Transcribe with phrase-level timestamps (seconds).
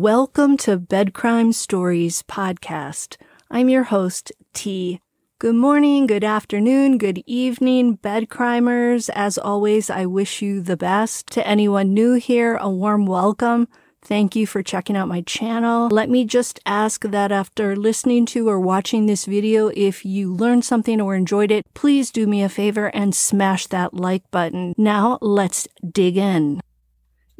[0.00, 3.18] Welcome to Bed Crime Stories podcast.
[3.50, 4.98] I'm your host, T.
[5.38, 9.10] Good morning, good afternoon, good evening, bed crimers.
[9.10, 11.26] As always, I wish you the best.
[11.32, 13.68] To anyone new here, a warm welcome.
[14.00, 15.88] Thank you for checking out my channel.
[15.88, 20.64] Let me just ask that after listening to or watching this video, if you learned
[20.64, 24.72] something or enjoyed it, please do me a favor and smash that like button.
[24.78, 26.62] Now let's dig in.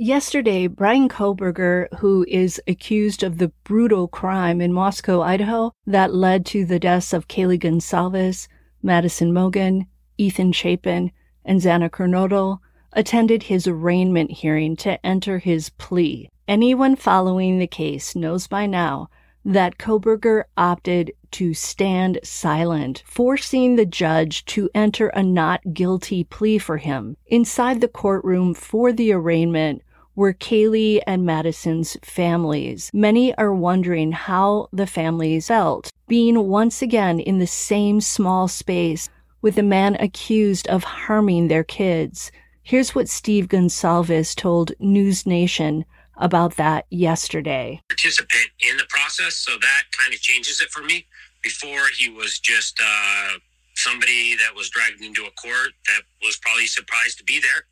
[0.03, 6.47] Yesterday, Bryan Kohberger, who is accused of the brutal crime in Moscow, Idaho, that led
[6.47, 8.49] to the deaths of Kaylee Goncalves,
[8.83, 11.13] Madison Mogen, Ethan Chapin,
[11.45, 12.61] and Xana Kernodle,
[12.95, 16.31] attended his arraignment hearing to enter his plea.
[16.49, 19.11] Anyone following the case knows by now
[19.45, 26.57] that Kohberger opted to stand silent, forcing the judge to enter a not guilty plea
[26.57, 27.19] for him.
[27.27, 29.83] Inside the courtroom for the arraignment,
[30.21, 32.91] were Kaylee and Madison's families.
[32.93, 39.09] Many are wondering how the families felt being once again in the same small space
[39.41, 42.31] with a man accused of harming their kids.
[42.63, 45.87] Here's what Steve Goncalves told News Nation
[46.19, 47.81] about that yesterday.
[47.89, 51.07] Participant in the process, so that kind of changes it for me.
[51.43, 53.39] Before he was just uh,
[53.75, 57.65] somebody that was dragged into a court that was probably surprised to be there.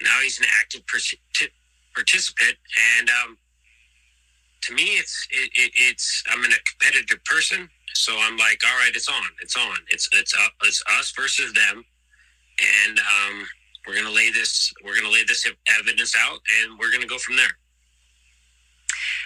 [0.00, 1.52] Now he's an active participant,
[2.98, 3.38] and um,
[4.62, 8.92] to me, it's it, it, it's I'm a competitive person, so I'm like, all right,
[8.94, 11.84] it's on, it's on, it's it's uh, it's us versus them,
[12.86, 13.46] and um,
[13.86, 15.46] we're gonna lay this we're gonna lay this
[15.78, 17.52] evidence out, and we're gonna go from there.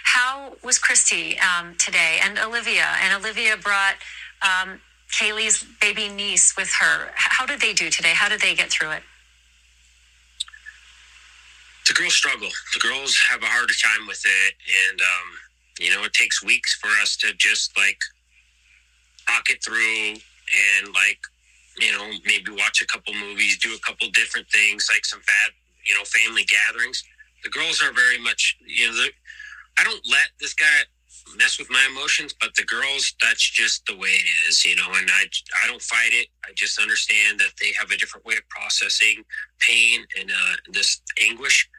[0.03, 2.87] How was Kristi um, today, and Olivia?
[3.01, 3.95] And Olivia brought
[4.41, 4.79] um,
[5.11, 7.11] Kaylee's baby niece with her.
[7.15, 8.13] How did they do today?
[8.13, 9.03] How did they get through it?
[11.89, 12.49] The girls struggle.
[12.73, 14.53] The girls have a harder time with it,
[14.89, 15.27] and um,
[15.79, 17.97] you know, it takes weeks for us to just like
[19.27, 21.19] talk it through and like
[21.79, 25.51] you know maybe watch a couple movies, do a couple different things, like some bad
[25.83, 27.03] you know family gatherings.
[27.43, 29.05] The girls are very much you know.
[29.79, 30.85] I don't let this guy
[31.37, 34.87] mess with my emotions, but the girls, that's just the way it is, you know,
[34.95, 35.25] and I,
[35.63, 36.27] I don't fight it.
[36.45, 39.23] I just understand that they have a different way of processing
[39.59, 41.69] pain and uh, this anguish.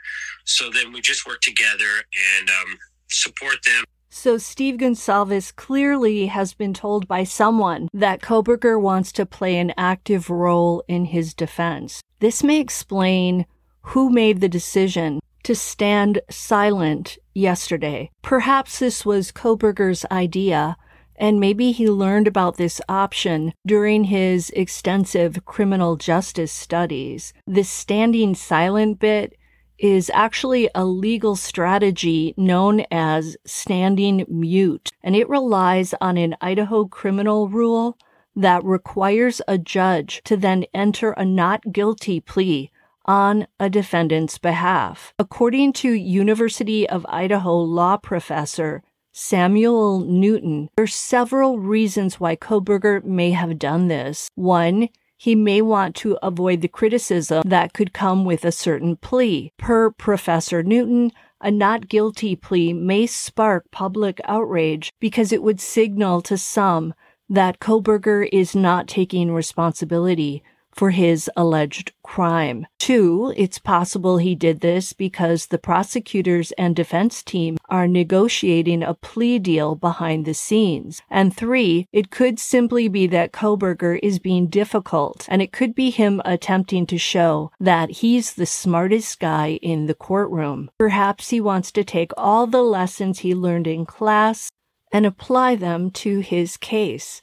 [0.44, 2.04] So then we just work together
[2.38, 2.78] and um,
[3.08, 3.84] support them.
[4.12, 9.72] So Steve Goncalves clearly has been told by someone that Kohberger wants to play an
[9.76, 12.02] active role in his defense.
[12.18, 13.46] This may explain
[13.82, 18.08] who made the decision to stand silent yesterday.
[18.22, 20.76] Perhaps this was Kohberger's idea,
[21.16, 27.32] and maybe he learned about this option during his extensive criminal justice studies.
[27.48, 29.36] This standing silent bit
[29.76, 36.84] is actually a legal strategy known as standing mute, and it relies on an Idaho
[36.84, 37.98] criminal rule
[38.36, 42.70] that requires a judge to then enter a not guilty plea
[43.04, 45.12] on a defendant's behalf.
[45.18, 53.04] According to University of Idaho law professor Samuel Newton, there are several reasons why Kohberger
[53.04, 54.30] may have done this.
[54.34, 59.52] One, he may want to avoid the criticism that could come with a certain plea.
[59.58, 66.22] Per Professor Newton, a not guilty plea may spark public outrage because it would signal
[66.22, 66.94] to some
[67.28, 70.42] that Kohberger is not taking responsibility
[70.80, 72.66] for his alleged crime.
[72.78, 78.94] Two, it's possible he did this because the prosecutors and defense team are negotiating a
[78.94, 81.02] plea deal behind the scenes.
[81.10, 85.90] And three, it could simply be that Kohberger is being difficult and it could be
[85.90, 90.70] him attempting to show that he's the smartest guy in the courtroom.
[90.78, 94.48] Perhaps he wants to take all the lessons he learned in class
[94.90, 97.20] and apply them to his case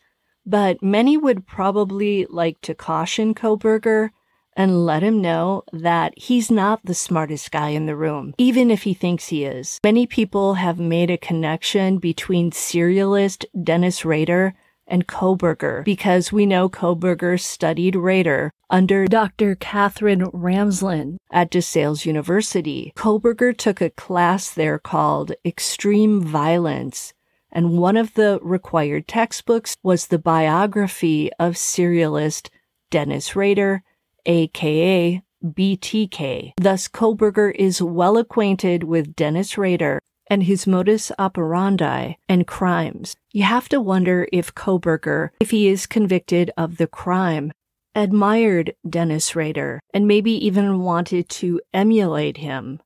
[0.48, 4.10] but many would probably like to caution Kohberger
[4.56, 8.84] and let him know that he's not the smartest guy in the room, even if
[8.84, 9.80] he thinks he is.
[9.84, 14.56] Many people have made a connection between serialist Dennis Rader
[14.88, 19.56] and Kohberger because we know Kohberger studied Rader under Dr.
[19.56, 22.94] Katherine Ramsland at DeSales University.
[22.96, 27.14] Kohberger took a class there called Extreme Violence
[27.52, 32.50] and one of the required textbooks was the biography of serialist
[32.90, 33.84] Dennis Rader,
[34.26, 36.54] aka BTK.
[36.58, 40.00] Thus, Kohberger is well acquainted with Dennis Rader
[40.30, 43.16] and his modus operandi and crimes.
[43.32, 47.52] You have to wonder if Kohberger, if he is convicted of the crime,
[47.96, 52.80] admired Dennis Rader and maybe even wanted to emulate him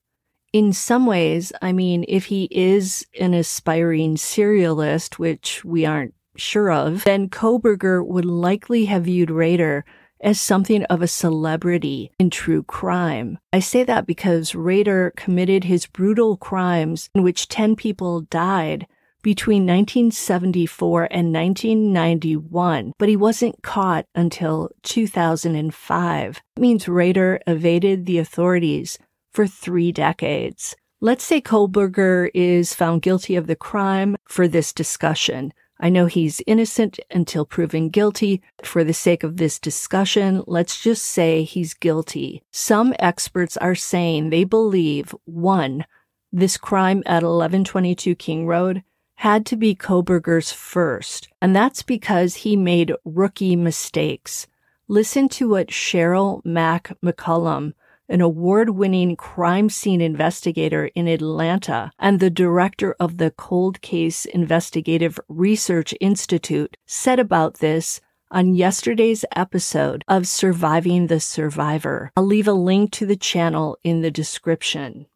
[0.54, 6.72] In some ways, I mean, if he is an aspiring serialist, which we aren't sure
[6.72, 9.86] of, then Kohberger would likely have viewed Rader
[10.20, 13.40] as something of a celebrity in true crime.
[13.54, 18.88] I say that because Rader committed his brutal crimes in which 10 people died
[19.24, 26.42] between 1974 and 1991, but he wasn't caught until 2005.
[26.58, 28.98] It means Rader evaded the authorities
[29.32, 30.76] for three decades.
[31.00, 35.54] Let's say Kohberger is found guilty of the crime for this discussion.
[35.80, 38.44] I know he's innocent until proven guilty.
[38.64, 42.44] For the sake of this discussion, let's just say he's guilty.
[42.52, 45.86] Some experts are saying they believe one,
[46.32, 48.84] this crime at 1122 King Road
[49.16, 54.48] had to be Kohberger's first, and that's because he made rookie mistakes.
[54.88, 57.74] Listen to what Sheryl Mac McCollum,
[58.12, 64.26] an award winning crime scene investigator in Atlanta and the director of the Cold Case
[64.26, 72.12] Investigative Research Institute, said about this on yesterday's episode of Surviving the Survivor.
[72.16, 75.08] I'll leave a link to the channel in the description.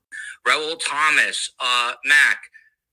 [0.48, 2.40] Raoul Thomas, uh, Mac,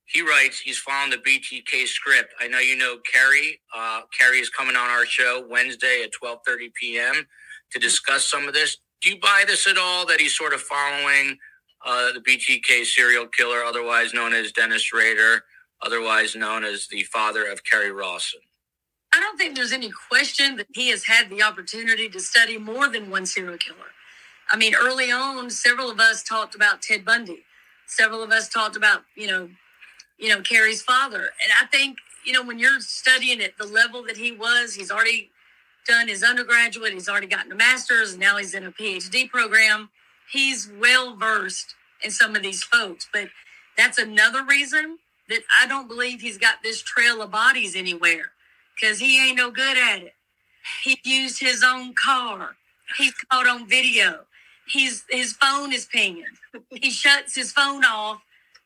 [0.07, 2.35] he writes he's following the BTK script.
[2.41, 3.61] I know you know Kerri.
[3.75, 7.27] Uh, Kerri is coming on our show Wednesday at 12:30 p.m.
[7.71, 10.61] to discuss some of this do you buy this at all that he's sort of
[10.61, 11.37] following
[11.85, 15.43] uh, the BTK serial killer, otherwise known as Dennis Rader,
[15.83, 18.41] otherwise known as the father of Kerri Rawson?
[19.15, 22.89] I don't think there's any question that he has had the opportunity to study more
[22.89, 23.91] than one serial killer.
[24.51, 27.45] I mean, early on, several of us talked about Ted Bundy.
[27.87, 29.51] Several of us talked about, you know,
[30.19, 31.19] you know, Kerri's father.
[31.19, 34.91] And I think, you know, when you're studying at the level that he was, he's
[34.91, 35.32] already
[35.87, 39.91] done his undergraduate, he's already gotten a master's, now he's in a PhD program.
[40.31, 43.29] He's well versed in some of these folks, but
[43.77, 44.99] that's another reason
[45.29, 48.33] that I don't believe he's got this trail of bodies anywhere
[48.75, 50.15] because he ain't no good at it.
[50.83, 52.57] He used his own car.
[52.99, 54.21] He's caught on video.
[54.67, 56.25] He's his phone is pinging.
[56.71, 58.23] He shuts his phone off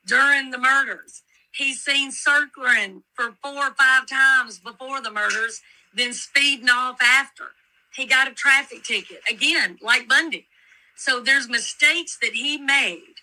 [0.07, 1.23] during the murders.
[1.53, 5.63] He's seen circling for four or five times before the murders
[5.97, 7.45] then speeding off after.
[7.97, 10.47] He got a traffic ticket again, like Bundy.
[10.97, 13.17] So there's mistakes that he made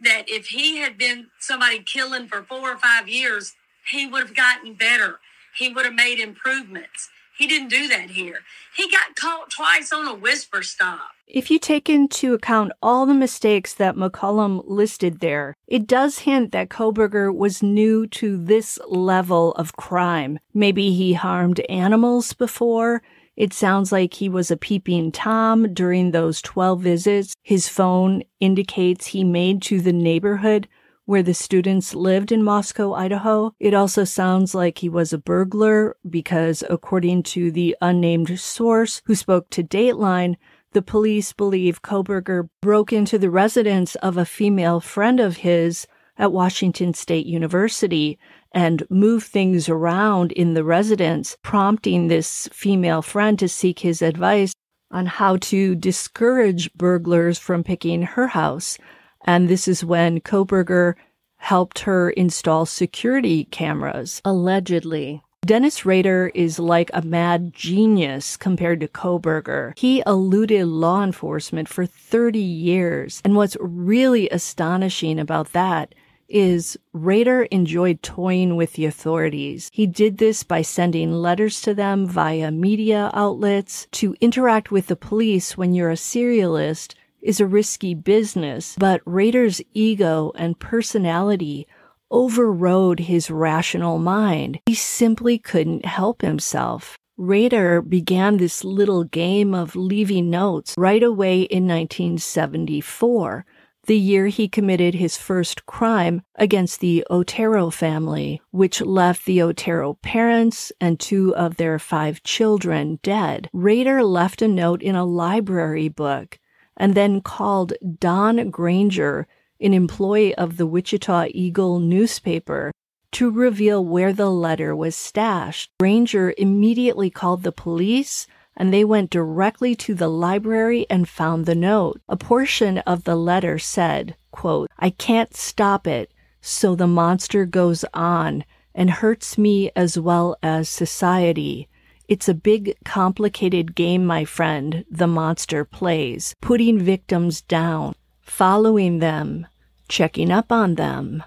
[0.00, 3.54] that if he had been somebody killing for four or five years,
[3.90, 5.20] he would have gotten better.
[5.58, 7.10] He would have made improvements.
[7.36, 8.40] He didn't do that here.
[8.76, 11.10] He got caught twice on a whisper stop.
[11.26, 16.52] If you take into account all the mistakes that McCollum listed there, it does hint
[16.52, 20.38] that Kohberger was new to this level of crime.
[20.52, 23.02] Maybe he harmed animals before.
[23.36, 29.06] It sounds like he was a peeping Tom during those 12 visits his phone indicates
[29.06, 30.68] he made to the neighborhood
[31.06, 33.54] where the students lived in Moscow, Idaho.
[33.60, 39.14] It also sounds like he was a burglar because, according to the unnamed source who
[39.14, 40.36] spoke to Dateline,
[40.72, 45.86] the police believe Kohberger broke into the residence of a female friend of his
[46.16, 48.18] at Washington State University
[48.52, 54.52] and moved things around in the residence, prompting this female friend to seek his advice
[54.90, 58.78] on how to discourage burglars from picking her house.
[59.24, 60.94] And this is when Kohberger
[61.36, 65.22] helped her install security cameras, allegedly.
[65.44, 69.78] Dennis Rader is like a mad genius compared to Kohberger.
[69.78, 73.20] He eluded law enforcement for 30 years.
[73.24, 75.94] And what's really astonishing about that
[76.30, 79.70] is Rader enjoyed toying with the authorities.
[79.72, 83.86] He did this by sending letters to them via media outlets.
[83.92, 89.60] To interact with the police when you're a serialist is a risky business, but Rader's
[89.72, 91.66] ego and personality
[92.10, 94.60] overrode his rational mind.
[94.66, 96.96] He simply couldn't help himself.
[97.16, 103.46] Rader began this little game of leaving notes right away in 1974,
[103.86, 109.94] the year he committed his first crime against the Otero family, which left the Otero
[109.94, 113.48] parents and two of their five children dead.
[113.52, 116.38] Rader left a note in a library book
[116.76, 119.26] and then called Don Granger,
[119.60, 122.72] an employee of the Wichita Eagle newspaper,
[123.12, 125.70] to reveal where the letter was stashed.
[125.78, 128.26] Granger immediately called the police
[128.56, 132.00] and they went directly to the library and found the note.
[132.08, 137.84] A portion of the letter said, quote, I can't stop it, so the monster goes
[137.94, 141.68] on and hurts me as well as society.
[142.06, 149.46] It's a big, complicated game, my friend, the monster plays, putting victims down, following them,
[149.88, 151.22] checking up on them,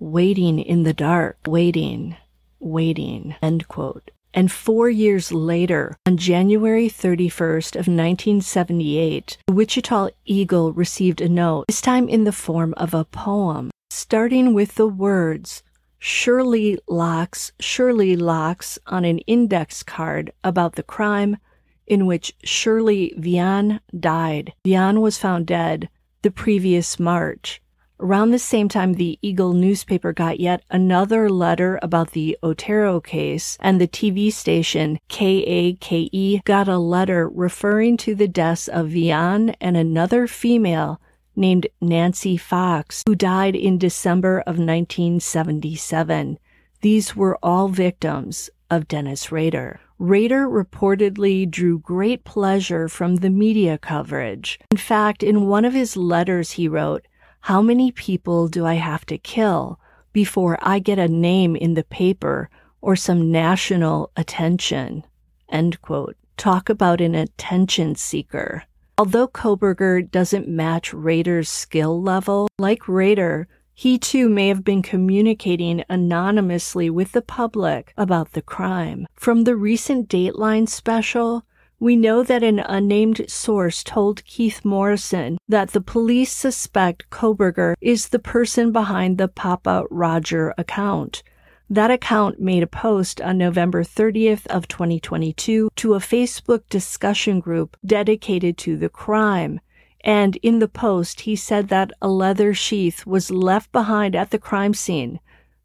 [0.00, 2.16] waiting in the dark, waiting,
[2.58, 4.10] waiting, end quote.
[4.34, 11.66] And four years later, on January 31st of 1978, the Wichita Eagle received a note,
[11.68, 15.62] this time in the form of a poem, starting with the words,
[15.98, 21.38] Shirley locks, Shirley locks on an index card about the crime
[21.86, 24.52] in which Shirley Vian died.
[24.64, 25.88] Vian was found dead
[26.22, 27.62] the previous March.
[27.98, 33.56] Around the same time, the Eagle newspaper got yet another letter about the Otero case,
[33.58, 39.78] and the TV station KAKE got a letter referring to the deaths of Vian and
[39.78, 41.00] another female
[41.36, 46.38] named Nancy Fox, who died in December of 1977.
[46.80, 49.80] These were all victims of Dennis Rader.
[49.98, 54.58] Rader reportedly drew great pleasure from the media coverage.
[54.70, 57.06] In fact, in one of his letters, he wrote,
[57.40, 59.78] how many people do I have to kill
[60.12, 62.50] before I get a name in the paper
[62.80, 65.04] or some national attention?
[65.48, 66.16] End quote.
[66.36, 68.64] Talk about an attention seeker.
[68.98, 75.84] Although Kohberger doesn't match Rader's skill level, like Rader, he too may have been communicating
[75.90, 79.06] anonymously with the public about the crime.
[79.14, 81.44] From the recent Dateline special,
[81.78, 88.08] we know that an unnamed source told Keith Morrison that the police suspect Kohberger is
[88.08, 91.22] the person behind the Papa Roger account.
[91.68, 97.76] That account made a post on November 30th of 2022 to a Facebook discussion group
[97.84, 99.58] dedicated to the crime.
[100.04, 104.38] And in the post, he said that a leather sheath was left behind at the
[104.38, 105.18] crime scene.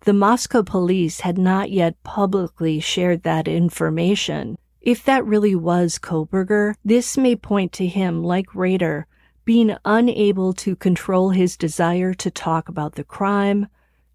[0.05, 4.58] The Moscow police had not yet publicly shared that information.
[4.81, 9.05] If that really was Kohberger, this may point to him, like Rader,
[9.46, 13.67] being unable to control his desire to talk about the crime,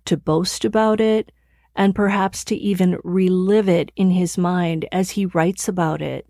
[0.07, 1.31] to boast about it,
[1.77, 6.27] and perhaps to even relive it in his mind as he writes about it.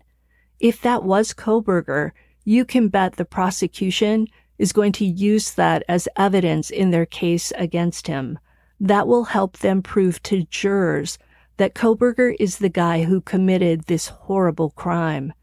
[0.59, 2.11] If that was Kohberger,
[2.43, 4.27] you can bet the prosecution
[4.57, 8.37] is going to use that as evidence in their case against him.
[8.79, 11.17] That will help them prove to jurors
[11.57, 15.33] that Kohberger is the guy who committed this horrible crime.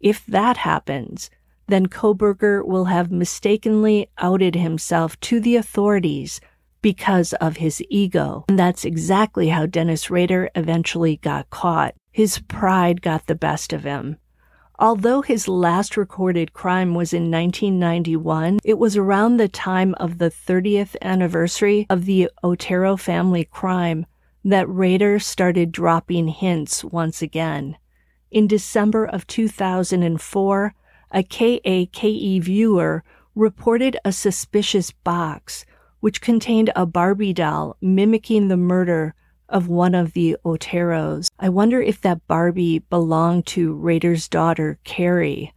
[0.00, 1.30] If that happens,
[1.68, 6.40] then Kohberger will have mistakenly outed himself to the authorities
[6.82, 8.44] because of his ego.
[8.48, 11.94] And that's exactly how Dennis Rader eventually got caught.
[12.10, 14.18] His pride got the best of him.
[14.78, 20.28] Although his last recorded crime was in 1991, it was around the time of the
[20.28, 24.06] 30th anniversary of the Otero family crime
[24.44, 27.76] that Rader started dropping hints once again.
[28.32, 30.74] In December of 2004,
[31.14, 35.64] a KAKE viewer reported a suspicious box
[36.02, 39.14] which contained a Barbie doll mimicking the murder
[39.48, 41.28] of one of the Oteros.
[41.38, 45.52] I wonder if that Barbie belonged to Rader's daughter, Kerri.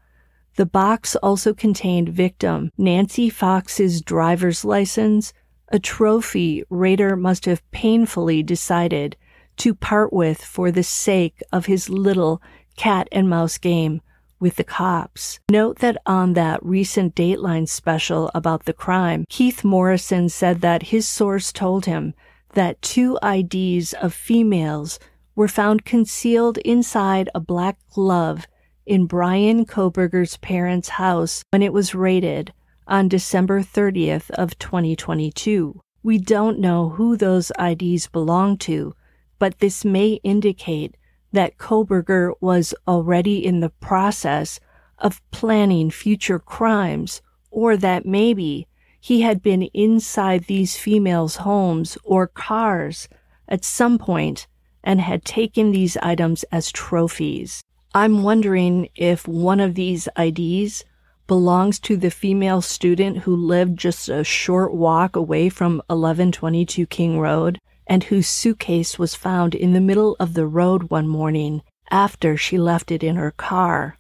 [0.56, 5.34] The box also contained victim Nancy Fox's driver's license,
[5.70, 9.18] a trophy Raider must have painfully decided
[9.58, 12.40] to part with for the sake of his little
[12.78, 14.00] cat and mouse game
[14.39, 15.39] with the cops.
[15.50, 21.08] Note that on that recent Dateline special about the crime, Keith Morrison said that his
[21.08, 22.13] source told him
[22.54, 25.00] that two IDs of females
[25.36, 28.48] were found concealed inside a black glove
[28.86, 32.54] in Bryan Kohberger's parents' house when it was raided
[32.88, 35.82] on December 30th of 2022.
[36.04, 38.96] We don't know who those IDs belong to,
[39.39, 40.96] but this may indicate
[41.36, 44.60] that Kohberger was already in the process
[44.98, 48.68] of planning future crimes, or that maybe
[49.00, 53.08] he had been inside these females' homes or cars
[53.48, 54.48] at some point
[54.84, 57.63] and had taken these items as trophies.
[57.94, 60.84] I'm wondering if one of these IDs
[61.27, 67.20] belongs to the female student who lived just a short walk away from 1122 King
[67.20, 71.62] Road and whose suitcase was found in the middle of the road one morning
[71.92, 73.98] after she left it in her car.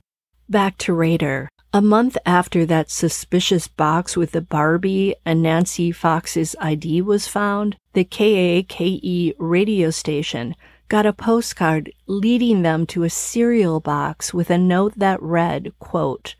[0.49, 1.49] Back to Rader.
[1.73, 7.75] A month after that suspicious box with the Barbie and Nancy Fox's ID was found,
[7.93, 10.55] the KAKE radio station
[10.87, 16.35] got a postcard leading them to a cereal box with a note that read, quote,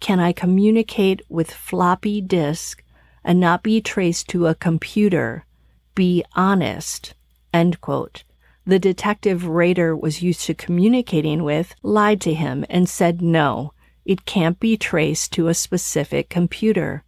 [0.00, 2.82] can I communicate with floppy disk
[3.24, 5.46] and not be traced to a computer?
[5.94, 7.14] Be honest.
[7.52, 8.24] End quote.
[8.66, 13.72] The detective Rader was used to communicating with lied to him and said no,
[14.04, 17.04] it can't be traced to a specific computer.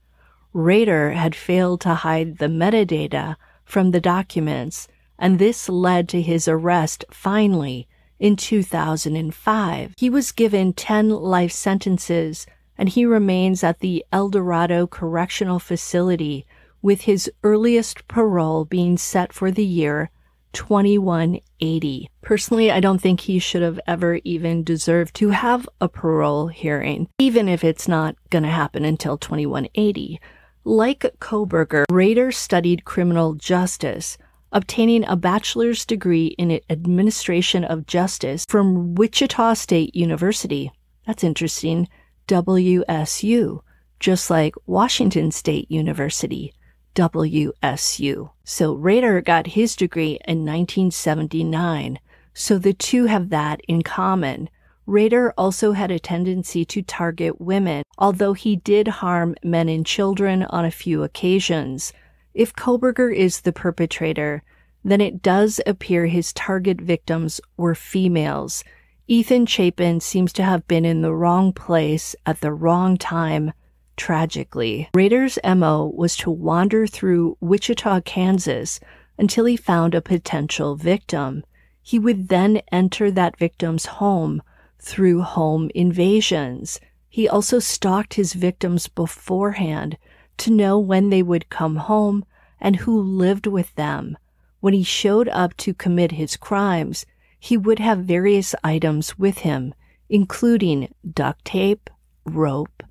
[0.53, 4.87] Rader had failed to hide the metadata from the documents,
[5.19, 7.89] and this led to his arrest finally
[8.19, 9.95] in 2005.
[9.97, 12.47] He was given 10 life sentences
[12.79, 16.47] and he remains at the El Dorado Correctional Facility
[16.87, 20.09] with his earliest parole being set for the year
[20.53, 22.09] 2180.
[22.23, 27.09] Personally, I don't think he should have ever even deserved to have a parole hearing,
[27.19, 30.21] even if it's not going to happen until 2180.
[30.63, 34.17] Like Kohberger, Rader studied criminal justice,
[34.53, 40.71] obtaining a bachelor's degree in administration of justice from Wichita State University.
[41.05, 41.89] That's interesting.
[42.29, 43.61] WSU,
[43.99, 46.53] just like Washington State University.
[46.97, 48.31] WSU.
[48.43, 52.01] So Rader got his degree in 1979.
[52.33, 54.49] So the two have that in common.
[54.87, 60.45] Rader also had a tendency to target women, although he did harm men and children
[60.45, 61.93] on a few occasions.
[62.35, 64.43] If Kohberger is the perpetrator,
[64.85, 68.65] then it does appear his target victims were females.
[69.09, 73.53] Ethan Chapin seems to have been in the wrong place at the wrong time
[73.97, 78.79] Tragically, Rader's MO was to wander through Wichita, Kansas
[79.19, 81.45] until he found a potential victim.
[81.83, 84.43] He would then enter that victim's home
[84.79, 86.81] through home invasions.
[87.09, 89.97] He also stalked his victims beforehand
[90.39, 92.25] to know when they would come home
[92.61, 94.19] and who lived with them.
[94.61, 97.07] When he showed up to commit his crimes,
[97.39, 99.75] he would have various items with him,
[100.09, 101.89] including duct tape,
[102.25, 102.83] rope,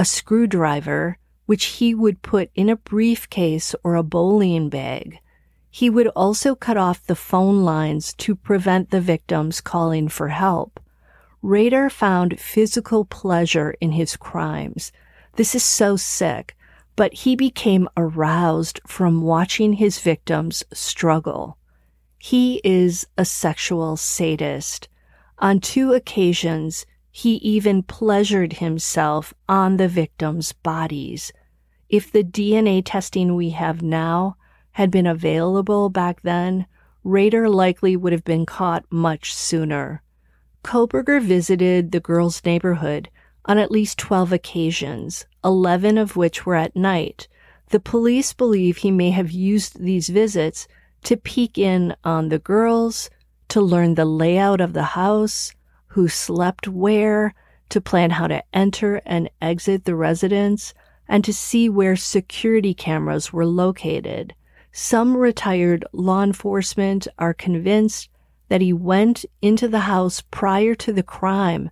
[0.00, 5.18] a screwdriver, which he would put in a briefcase or a bowling bag.
[5.70, 10.80] He would also cut off the phone lines to prevent the victims calling for help.
[11.42, 14.90] Rader found physical pleasure in his crimes.
[15.36, 16.56] This is so sick,
[16.96, 21.58] but he became aroused from watching his victims struggle.
[22.16, 24.88] He is a sexual sadist.
[25.40, 31.32] On two occasions, he even pleasured himself on the victims' bodies.
[31.88, 34.36] If the DNA testing we have now
[34.72, 36.66] had been available back then,
[37.02, 40.02] Rader likely would have been caught much sooner.
[40.62, 43.08] Kohberger visited the girl's neighborhood
[43.46, 47.26] on at least 12 occasions, 11 of which were at night.
[47.70, 50.68] The police believe he may have used these visits
[51.04, 53.10] to peek in on the girls,
[53.48, 55.52] to learn the layout of the house,
[55.90, 57.34] who slept where,
[57.68, 60.72] to plan how to enter and exit the residence,
[61.08, 64.34] and to see where security cameras were located.
[64.72, 68.08] Some retired law enforcement are convinced
[68.48, 71.70] that he went into the house prior to the crime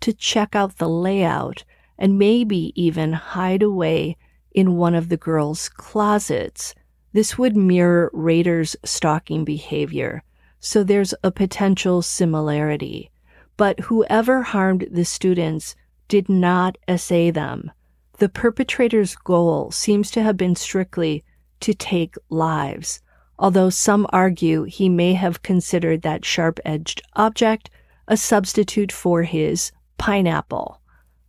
[0.00, 1.64] to check out the layout
[1.96, 4.16] and maybe even hide away
[4.52, 6.74] in one of the girl's closets.
[7.12, 10.24] This would mirror Rader's stalking behavior,
[10.58, 13.10] so there's a potential similarity.
[13.60, 15.76] But whoever harmed the students
[16.08, 17.70] did not assay them.
[18.16, 21.24] The perpetrator's goal seems to have been strictly
[21.60, 23.02] to take lives,
[23.38, 27.68] although some argue he may have considered that sharp edged object
[28.08, 30.80] a substitute for his pineapple.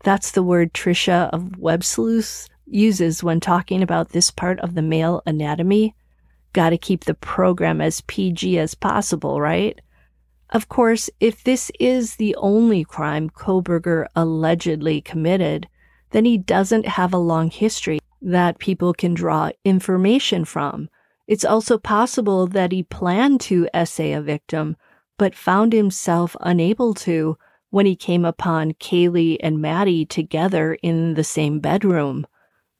[0.05, 1.83] That's the word Trisha of Web
[2.65, 5.95] uses when talking about this part of the male anatomy.
[6.53, 9.81] Gotta keep the program as PG as possible, right?
[10.51, 15.69] Of course, if this is the only crime Kohberger allegedly committed,
[16.11, 20.89] then he doesn't have a long history that people can draw information from.
[21.25, 24.75] It's also possible that he planned to essay a victim,
[25.17, 27.37] but found himself unable to
[27.69, 32.27] when he came upon Kaylee and Maddie together in the same bedroom.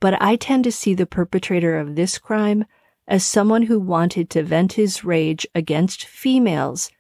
[0.02, 2.66] But I tend to see the perpetrator of this crime
[3.08, 6.92] as someone who wanted to vent his rage against females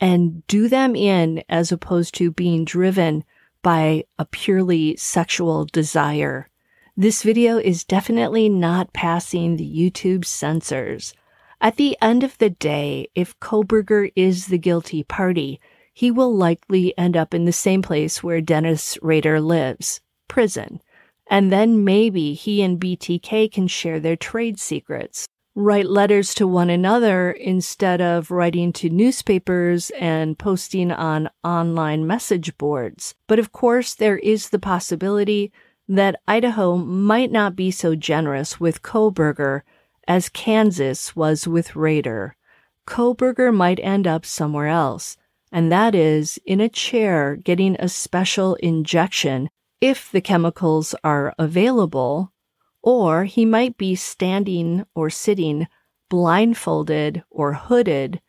[0.00, 3.22] and do them in as opposed to being driven
[3.62, 6.48] by a purely sexual desire.
[6.96, 11.12] This video is definitely not passing the YouTube censors.
[11.60, 15.60] At the end of the day, if Kohberger is the guilty party,
[15.92, 20.80] he will likely end up in the same place where Dennis Rader lives prison.
[21.26, 26.70] And then maybe he and BTK can share their trade secrets write letters to one
[26.70, 33.14] another instead of writing to newspapers and posting on online message boards.
[33.26, 35.52] But of course, there is the possibility
[35.88, 39.62] that Idaho might not be so generous with Kohberger
[40.06, 42.36] as Kansas was with Rader.
[42.86, 45.16] Kohberger might end up somewhere else,
[45.50, 49.48] and that is in a chair getting a special injection
[49.80, 52.32] if the chemicals are available
[52.82, 55.66] Or he might be standing or sitting
[56.08, 58.20] blindfolded or hooded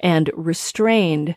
[0.00, 1.36] and restrained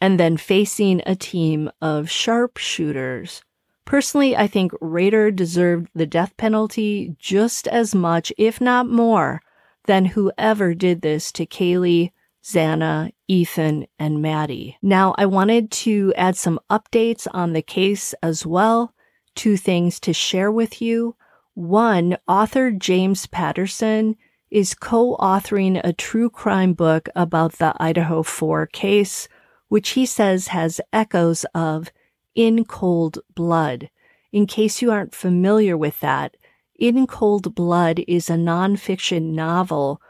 [0.00, 3.42] and then facing a team of sharpshooters.
[3.84, 9.40] Personally, I think Rader deserved the death penalty just as much, if not more,
[9.86, 12.12] than whoever did this to Kaylee,
[12.44, 14.76] Zana, Ethan, and Maddie.
[14.82, 18.94] Now, I wanted to add some updates on the case as well.
[19.34, 21.16] Two things to share with you.
[21.58, 24.14] One, author James Patterson
[24.48, 29.26] is co authoring a true crime book about the Idaho 4 case,
[29.66, 31.90] which he says has echoes of
[32.36, 33.90] In Cold Blood.
[34.30, 36.36] In case you aren't familiar with that,
[36.78, 40.00] In Cold Blood is a nonfiction novel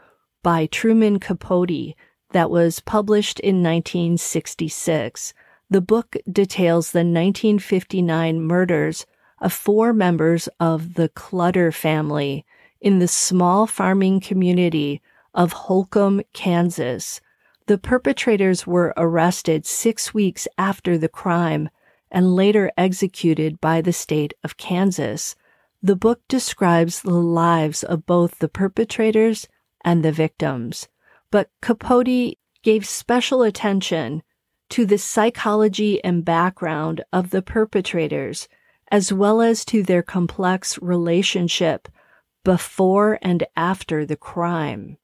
[0.43, 1.95] by Truman Capote
[2.31, 5.33] that was published in 1966.
[5.67, 9.07] The book details the 1959 murders
[9.41, 12.45] of four members of the Clutter family
[12.81, 15.01] in the small farming community
[15.33, 17.21] of Holcomb, Kansas.
[17.67, 21.69] The perpetrators were arrested six weeks after the crime
[22.11, 25.35] and later executed by the state of Kansas.
[25.81, 29.47] The book describes the lives of both the perpetrators
[29.85, 30.87] and the victims,
[31.31, 34.23] but Capote gave special attention
[34.69, 38.47] to the psychology and background of the perpetrators,
[38.91, 41.87] as well as to their complex relationship
[42.43, 44.97] before and after the crime.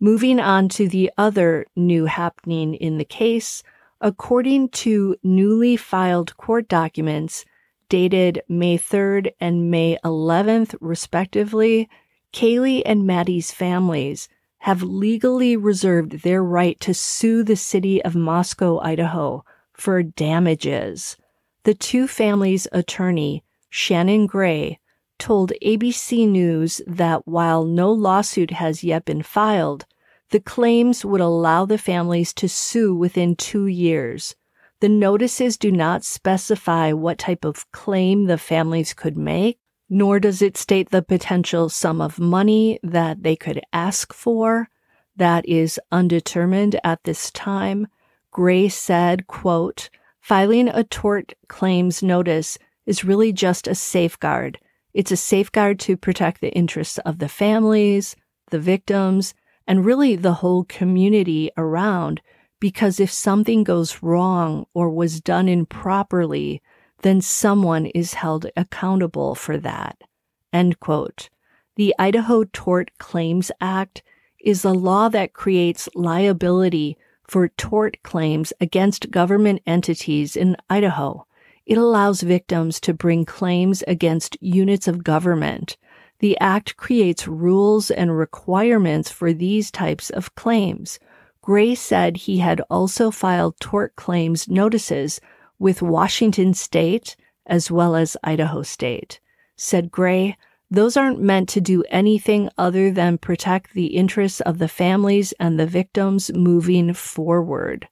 [0.00, 3.62] Moving on to the other new happening in the case,
[4.00, 7.44] according to newly filed court documents
[7.88, 11.88] dated May 3rd and May 11th, respectively,
[12.32, 18.80] Kaylee and Maddie's families have legally reserved their right to sue the city of Moscow,
[18.80, 21.16] Idaho for damages.
[21.64, 24.78] The two families' attorney, Shannon Gray,
[25.18, 29.86] told ABC News that while no lawsuit has yet been filed,
[30.28, 34.36] the claims would allow the families to sue within two years.
[34.80, 40.42] The notices do not specify what type of claim the families could make, nor does
[40.42, 44.68] it state the potential sum of money that they could ask for.
[45.16, 47.86] That is undetermined at this time.
[48.30, 49.88] Gray said, quote,
[50.24, 54.58] filing a tort claims notice is really just a safeguard
[54.94, 58.14] it's a safeguard to protect the interests of the families,
[58.50, 59.34] the victims,
[59.66, 62.22] and really the whole community around.
[62.60, 66.62] Because if something goes wrong or was done improperly,
[67.02, 69.98] then someone is held accountable for that.
[70.52, 71.28] End quote.
[71.74, 74.02] The Idaho Tort Claims Act
[74.38, 81.26] is a law that creates liability for tort claims against government entities in Idaho.
[81.66, 85.76] It allows victims to bring claims against units of government.
[86.18, 90.98] The Act creates rules and requirements for these types of claims.
[91.42, 95.20] Gray said he had also filed tort claims notices
[95.58, 99.20] with Washington State as well as Idaho State.
[99.56, 100.36] Said Gray,
[100.74, 105.58] those aren't meant to do anything other than protect the interests of the families and
[105.58, 107.88] the victims moving forward.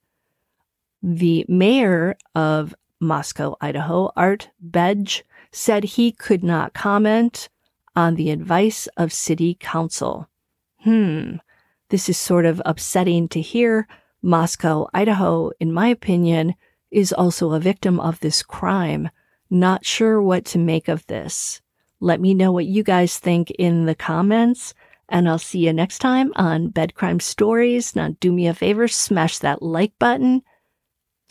[1.03, 7.49] The mayor of Moscow, Idaho, Art Bettge said he could not comment
[7.97, 10.29] on the advice of city council.
[10.83, 11.37] Hmm,
[11.91, 13.87] this is sort of upsetting to hear.
[14.23, 16.55] Moscow, Idaho, in my opinion,
[16.91, 19.11] is also a victim of this crime.
[19.51, 21.61] Not sure what to make of this.
[22.03, 24.75] Let me know what you guys think in the comments,
[25.09, 27.97] and I'll see you next time on Bed Crime Stories.
[27.97, 30.43] Now, do me a favor, smash that like button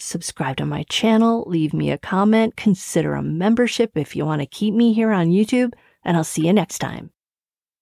[0.01, 4.45] subscribe to my channel, leave me a comment, consider a membership if you want to
[4.45, 7.11] keep me here on YouTube, and I'll see you next time.